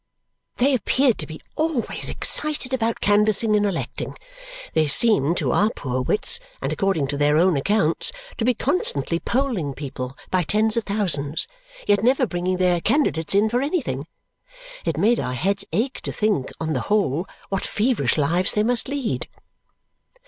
They 0.57 0.73
appeared 0.73 1.19
to 1.19 1.27
be 1.27 1.39
always 1.55 2.09
excited 2.09 2.73
about 2.73 3.01
canvassing 3.01 3.55
and 3.55 3.67
electing. 3.67 4.17
They 4.73 4.87
seemed 4.87 5.37
to 5.37 5.51
our 5.51 5.69
poor 5.69 6.01
wits, 6.01 6.39
and 6.59 6.73
according 6.73 7.05
to 7.09 7.17
their 7.17 7.37
own 7.37 7.55
accounts, 7.55 8.11
to 8.39 8.43
be 8.43 8.55
constantly 8.55 9.19
polling 9.19 9.75
people 9.75 10.17
by 10.31 10.41
tens 10.41 10.75
of 10.75 10.85
thousands, 10.85 11.45
yet 11.85 12.01
never 12.03 12.25
bringing 12.25 12.57
their 12.57 12.81
candidates 12.81 13.35
in 13.35 13.47
for 13.47 13.61
anything. 13.61 14.07
It 14.85 14.97
made 14.97 15.19
our 15.19 15.35
heads 15.35 15.65
ache 15.71 16.01
to 16.01 16.11
think, 16.11 16.49
on 16.59 16.73
the 16.73 16.81
whole, 16.89 17.27
what 17.49 17.61
feverish 17.63 18.17
lives 18.17 18.53
they 18.53 18.63
must 18.63 18.87
lead. 18.87 19.27